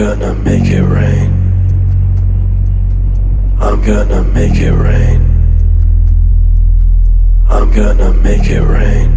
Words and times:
gonna 0.00 0.32
make 0.32 0.64
it 0.64 0.82
rain. 0.82 1.30
I'm 3.60 3.82
gonna 3.82 4.22
make 4.32 4.56
it 4.56 4.72
rain. 4.72 5.20
I'm 7.50 7.70
gonna 7.70 8.10
make 8.14 8.48
it 8.48 8.62
rain. 8.62 9.08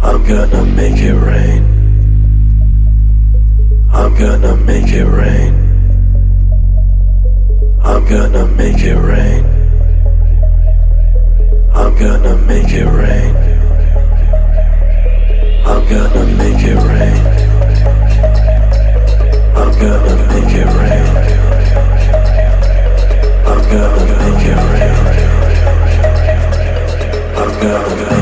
I'm 0.00 0.22
gonna 0.24 0.64
make 0.64 0.96
it 0.96 1.12
rain. 1.12 1.62
I'm 3.90 4.14
gonna 4.14 4.56
make 4.58 4.92
it 4.92 5.06
rain. 5.06 5.52
I'm 7.82 8.04
gonna 8.08 8.46
make 8.46 8.80
it 8.80 8.94
rain. 8.94 9.44
I'm 11.74 11.98
gonna 11.98 12.36
make 12.46 12.70
it 12.70 12.86
rain. 12.86 13.34
I'm 15.66 15.84
gonna 15.88 16.26
make 16.36 16.62
it 16.62 16.76
rain. 16.76 17.32
I'm 19.84 20.00
gonna 20.04 20.26
make 20.28 20.54
it 20.54 20.66
rain. 28.10 28.21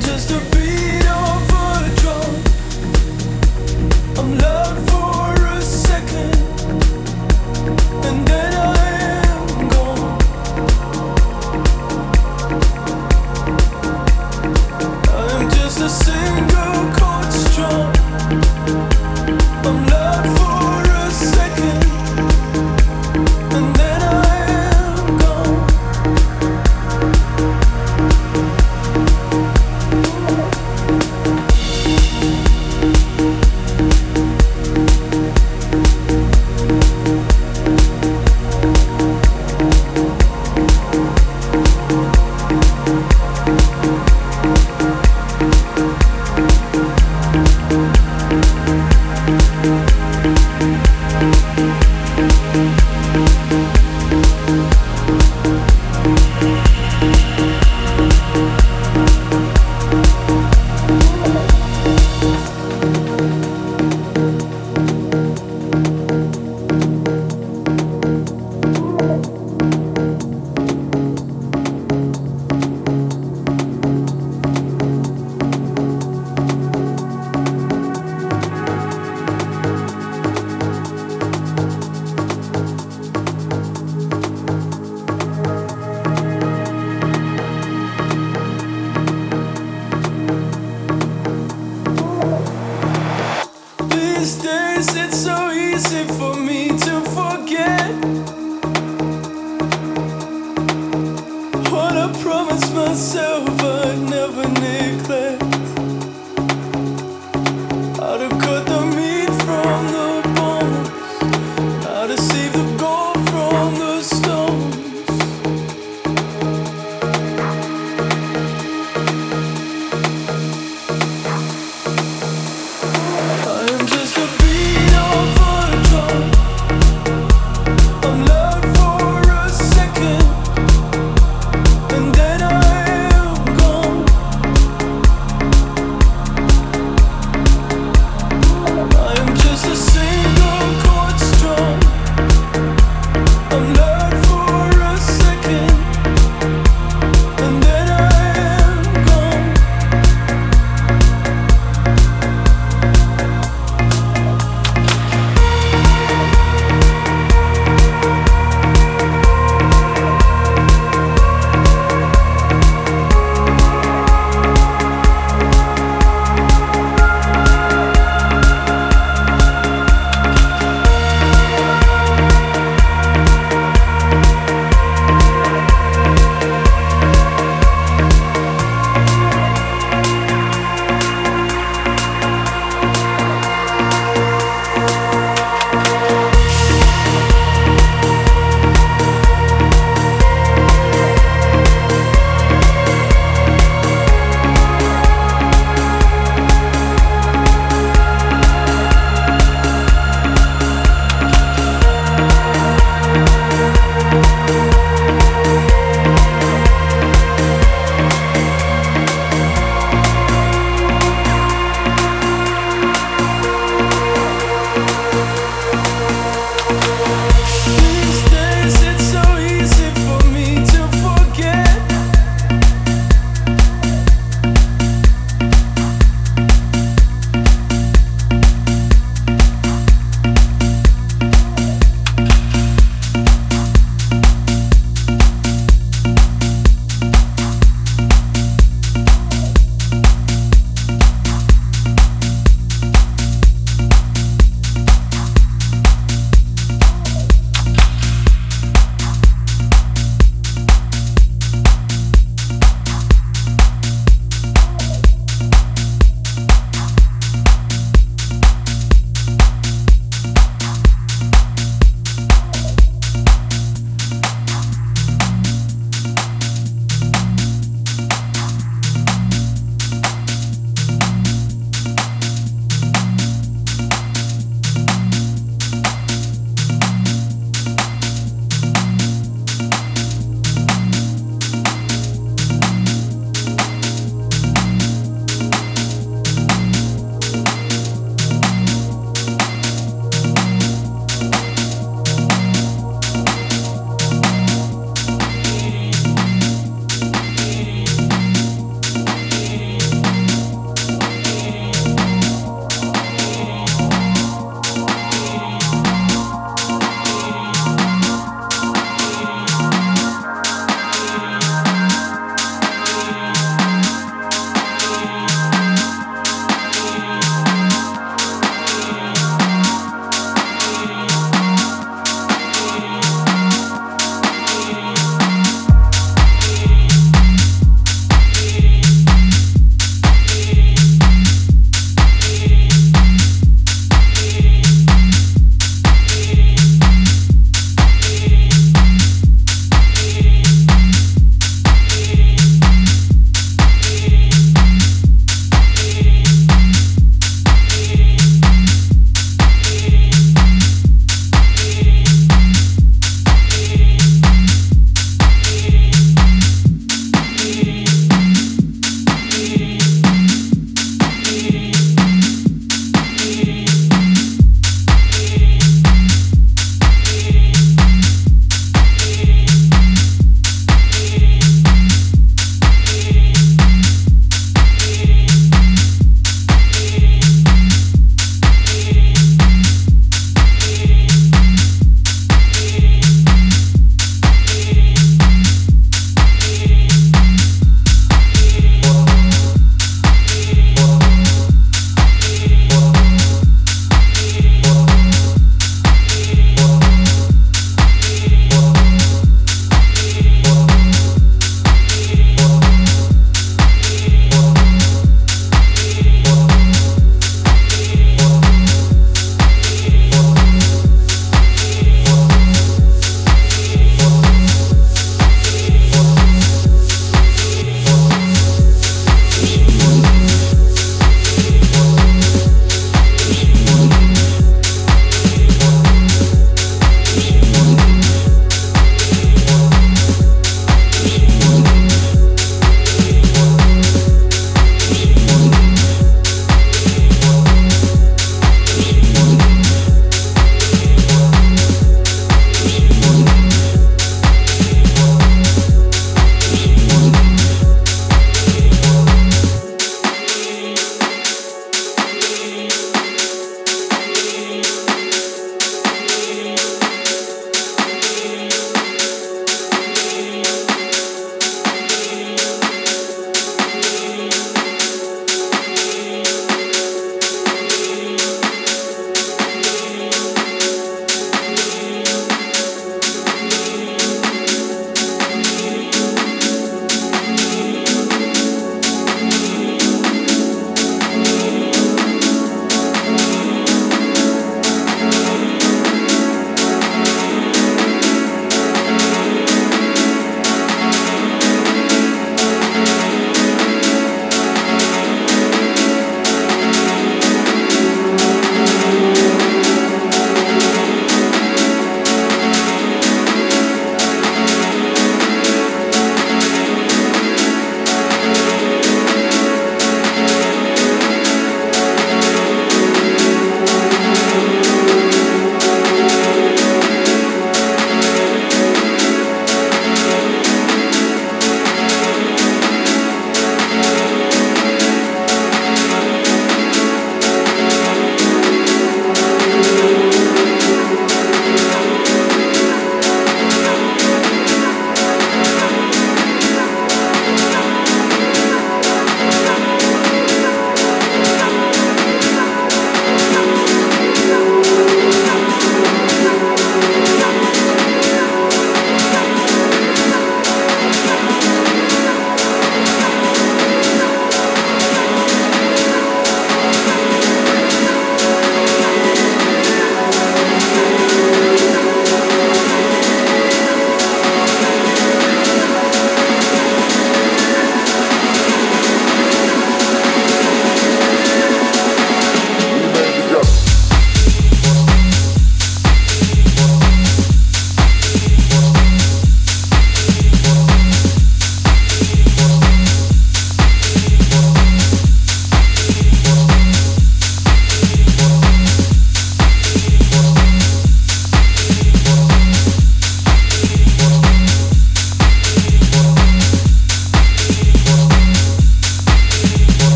Just 0.00 0.32
a 0.32 0.53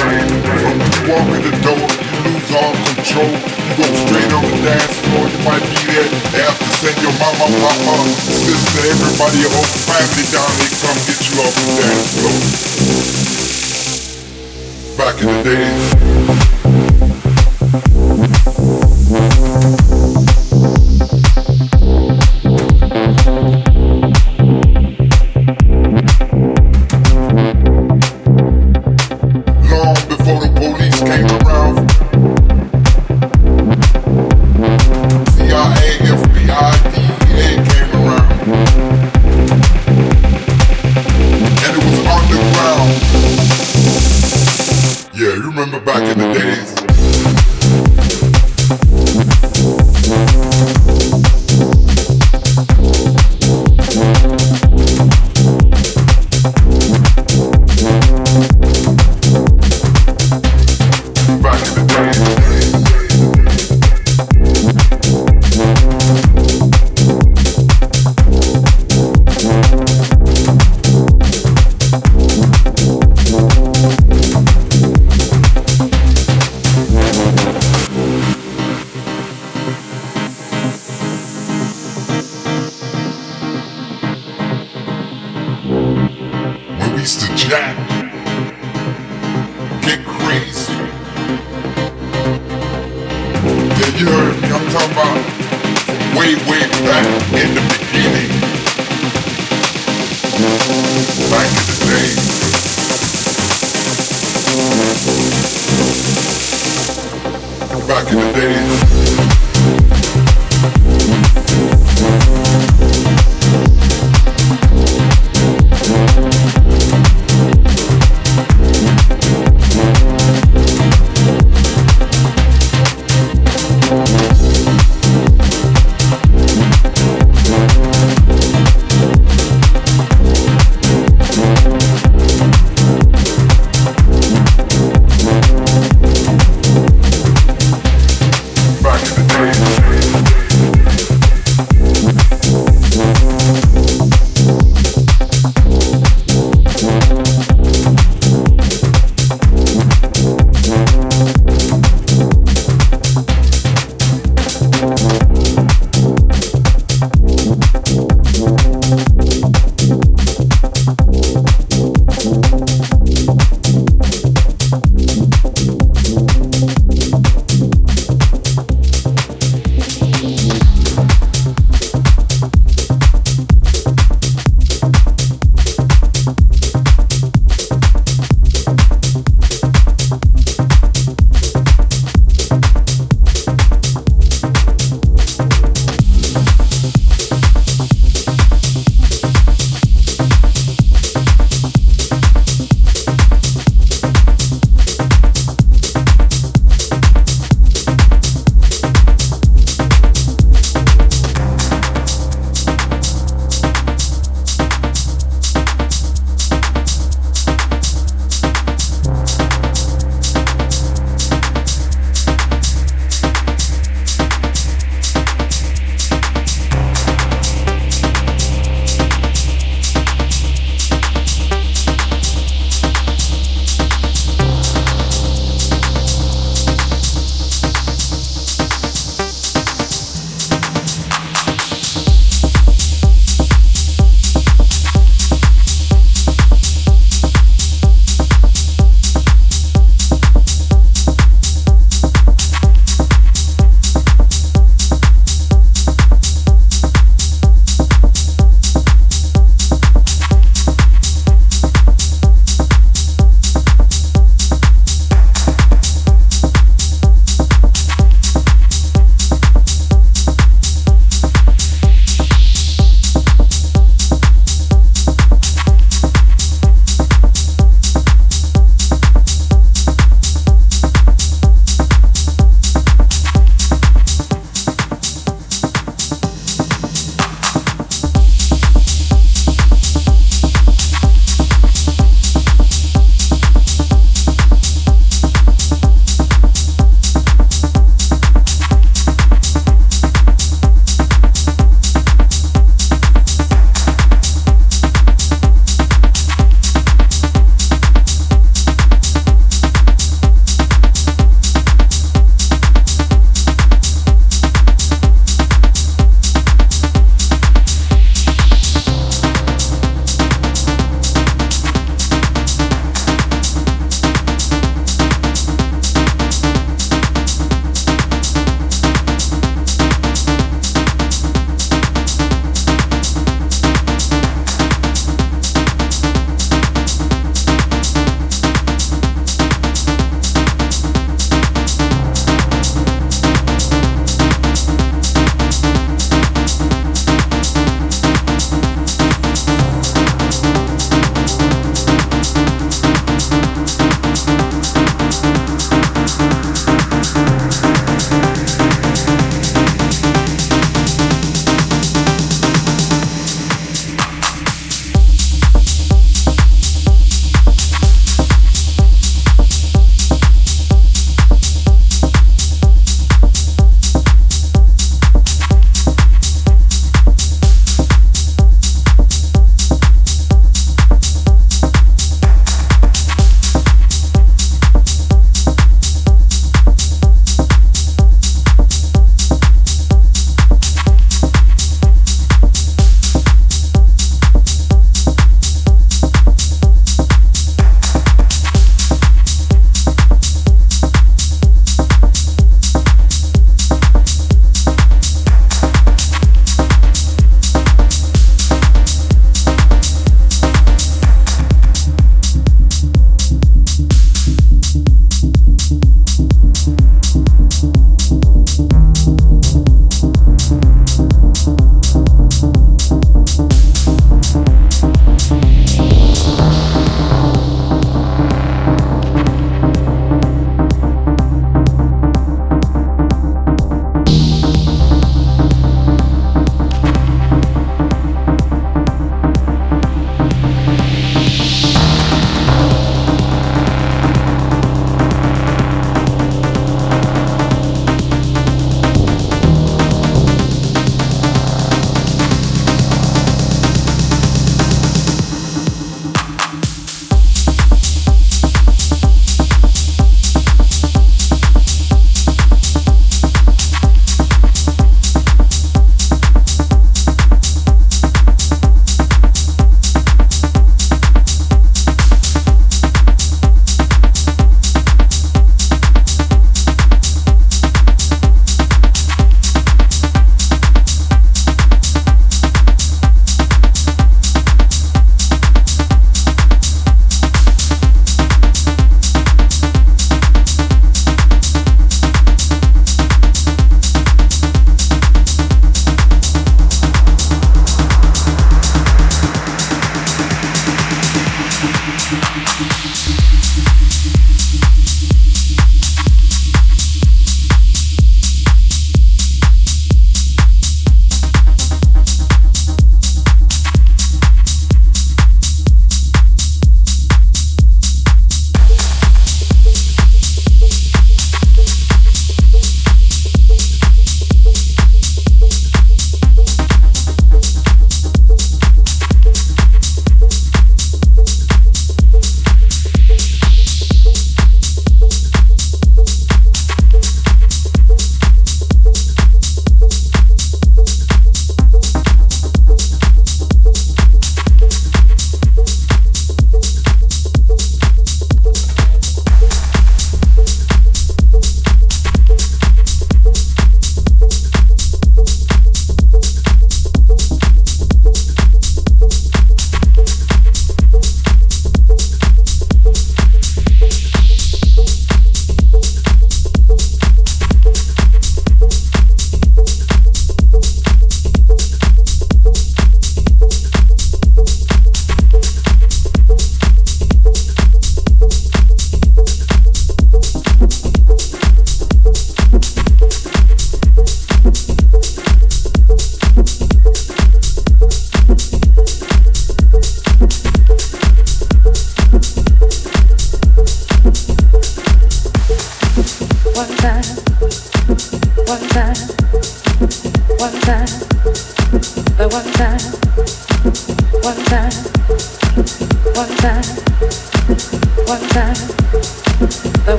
From 0.00 0.08
you 0.08 1.12
walking 1.12 1.44
the 1.44 1.52
door, 1.60 1.76
you 1.76 2.24
lose 2.24 2.48
all 2.56 2.72
control. 2.72 3.28
You 3.28 3.74
go 3.76 3.84
straight 4.00 4.32
on 4.32 4.48
the 4.48 4.56
dance 4.64 4.96
floor, 5.04 5.28
you 5.28 5.40
might 5.44 5.60
be 5.60 5.76
there. 5.92 6.08
They 6.32 6.40
have 6.40 6.56
to 6.56 6.64
send 6.80 6.96
your 7.04 7.12
mama, 7.20 7.44
papa, 7.60 8.08
sister, 8.16 8.80
everybody, 8.80 9.44
your 9.44 9.52
whole 9.52 9.68
family 9.84 10.24
down 10.32 10.48
here 10.56 10.72
come 10.80 10.96
get 11.04 11.20
you 11.20 11.36
off 11.44 11.52
the 11.52 11.68
dance 11.84 12.16
floor. 12.16 12.40
Back 14.96 15.20
in 15.20 15.28
the 15.28 15.44
days. 20.24 20.29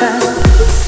You 0.00 0.87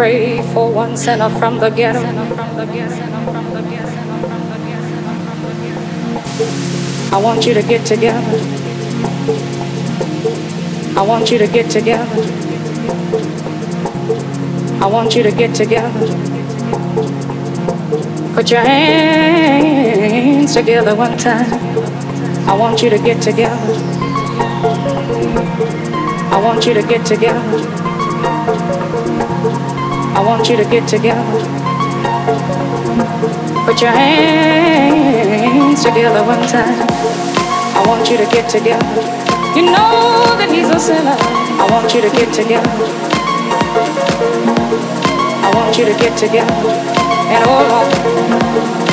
pray 0.00 0.40
for 0.54 0.72
one 0.72 0.96
sinner 0.96 1.28
from 1.38 1.58
the 1.58 1.68
ghetto. 1.68 2.00
I 7.14 7.20
want 7.22 7.44
you 7.44 7.52
to 7.52 7.62
get 7.62 7.84
together. 7.84 8.38
I 10.96 11.02
want 11.02 11.30
you 11.30 11.36
to 11.36 11.46
get 11.46 11.70
together. 11.70 12.22
I 14.82 14.86
want 14.86 15.14
you 15.14 15.22
to 15.22 15.32
get 15.32 15.54
together. 15.54 16.00
Put 18.34 18.50
your 18.50 18.62
hands 18.62 20.54
together 20.54 20.94
one 20.94 21.18
time. 21.18 21.52
I 22.48 22.56
want 22.56 22.80
you 22.80 22.88
to 22.88 22.98
get 22.98 23.20
together. 23.20 23.74
I 26.32 26.40
want 26.42 26.64
you 26.64 26.72
to 26.72 26.82
get 26.82 27.04
together. 27.04 27.79
I 30.20 30.22
want 30.22 30.50
you 30.50 30.56
to 30.58 30.64
get 30.64 30.86
together. 30.86 31.24
Put 33.64 33.80
your 33.80 33.90
hands 33.90 35.82
together 35.82 36.20
one 36.22 36.44
time. 36.46 36.76
I 37.72 37.82
want 37.88 38.10
you 38.10 38.18
to 38.18 38.26
get 38.28 38.44
together. 38.46 38.84
You 39.56 39.72
know 39.72 40.36
that 40.36 40.52
he's 40.52 40.68
a 40.68 40.78
sinner. 40.78 41.16
I 41.16 41.64
want 41.72 41.94
you 41.96 42.04
to 42.04 42.10
get 42.12 42.28
together. 42.36 42.68
I 45.40 45.48
want 45.56 45.78
you 45.78 45.88
to 45.88 45.96
get 45.96 46.12
together. 46.18 46.52
And 47.32 47.40
oh 47.48 47.80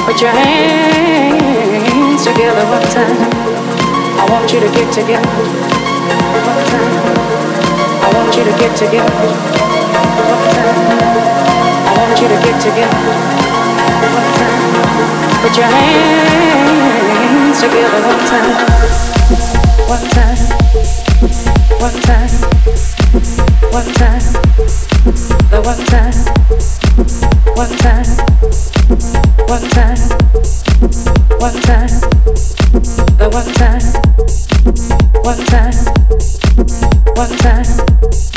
put 0.07 0.21
your 0.23 0.31
hands 0.31 2.23
together 2.23 2.63
one 2.71 2.87
time. 2.95 3.19
I 4.15 4.23
want 4.31 4.47
you 4.53 4.61
to 4.61 4.71
get 4.71 4.87
together. 4.95 5.27
One 5.27 6.63
time. 6.71 6.95
I 7.99 8.07
want 8.15 8.31
you 8.31 8.45
to 8.47 8.53
get 8.63 8.71
together. 8.79 9.66
One 10.27 10.43
time. 10.51 10.75
I 11.87 11.91
want 11.97 12.19
you 12.19 12.27
to 12.27 12.35
get 12.43 12.59
together. 12.59 13.15
Put 15.41 15.53
your 15.55 15.67
hands 15.67 16.77
together 17.61 18.01
one 18.03 18.23
time. 18.27 18.51
One 19.87 20.05
time. 20.11 20.37
One 21.79 21.99
time. 22.03 22.31
One 23.71 23.87
time. 23.93 24.27
The 25.49 25.59
one 25.63 25.81
time. 25.87 26.15
One 27.55 27.71
time. 27.77 28.05
One 29.47 29.63
time. 29.67 29.67
One 29.67 29.69
time. 29.69 30.03
The 33.17 33.29
one 33.29 33.45
time. 33.47 33.47
One 33.47 33.47
time. 33.47 33.47
One 33.47 33.47
time. 33.47 33.47
One 33.47 33.47
time. 33.47 33.47
One 33.47 33.47
time. 33.53 33.83
One 35.23 35.37
time. 35.37 35.37
One 35.37 35.43
time, 35.45 35.73
one 37.15 37.35
time, 37.39 37.65